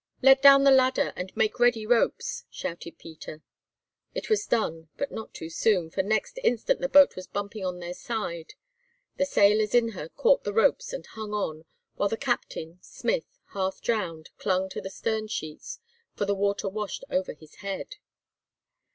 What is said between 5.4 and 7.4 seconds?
soon, for next instant the boat was